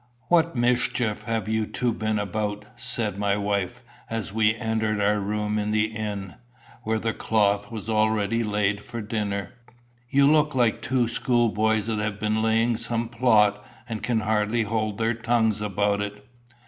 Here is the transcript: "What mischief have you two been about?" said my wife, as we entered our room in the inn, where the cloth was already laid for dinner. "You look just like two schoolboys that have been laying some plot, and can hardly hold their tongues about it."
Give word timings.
"What 0.29 0.55
mischief 0.55 1.25
have 1.25 1.47
you 1.47 1.67
two 1.67 1.93
been 1.93 2.17
about?" 2.17 2.65
said 2.75 3.19
my 3.19 3.37
wife, 3.37 3.83
as 4.09 4.33
we 4.33 4.55
entered 4.55 4.99
our 4.99 5.19
room 5.19 5.59
in 5.59 5.69
the 5.69 5.95
inn, 5.95 6.37
where 6.81 6.97
the 6.97 7.13
cloth 7.13 7.71
was 7.71 7.87
already 7.87 8.43
laid 8.43 8.81
for 8.81 8.99
dinner. 8.99 9.51
"You 10.09 10.25
look 10.25 10.47
just 10.53 10.57
like 10.57 10.81
two 10.81 11.07
schoolboys 11.07 11.85
that 11.85 11.99
have 11.99 12.19
been 12.19 12.41
laying 12.41 12.77
some 12.77 13.09
plot, 13.09 13.63
and 13.87 14.01
can 14.01 14.21
hardly 14.21 14.63
hold 14.63 14.97
their 14.97 15.13
tongues 15.13 15.61
about 15.61 16.01
it." 16.01 16.25